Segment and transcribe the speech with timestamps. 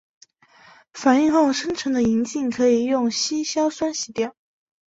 [0.93, 4.35] 反应后生成的银镜可以用稀硝酸洗掉。